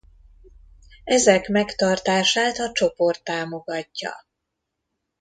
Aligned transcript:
Ezek 1.03 1.47
megtartását 1.47 2.57
a 2.59 2.71
csoport 2.71 3.23
támogatja. 3.23 4.25